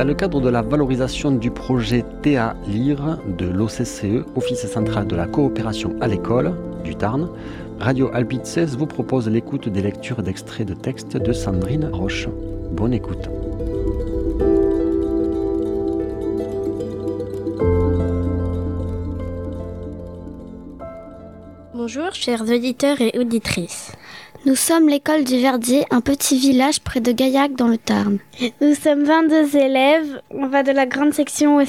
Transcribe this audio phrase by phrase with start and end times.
[0.00, 5.14] Dans le cadre de la valorisation du projet TA Lire de l'OCCE, Office central de
[5.14, 7.28] la coopération à l'école du Tarn,
[7.78, 12.28] Radio Alpid 16 vous propose l'écoute des lectures d'extraits de textes de Sandrine Roche.
[12.70, 13.28] Bonne écoute.
[21.74, 23.92] Bonjour, chers auditeurs et auditrices.
[24.46, 28.18] Nous sommes l'école du Verdier, un petit village près de Gaillac dans le Tarn.
[28.62, 30.22] Nous sommes 22 élèves.
[30.30, 31.58] On va de la grande section